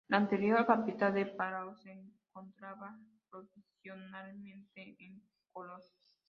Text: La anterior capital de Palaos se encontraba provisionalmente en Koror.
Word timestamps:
La 0.07 0.17
anterior 0.17 0.65
capital 0.65 1.13
de 1.13 1.27
Palaos 1.27 1.79
se 1.83 1.91
encontraba 1.91 2.97
provisionalmente 3.29 4.95
en 4.97 5.21
Koror. 5.53 5.79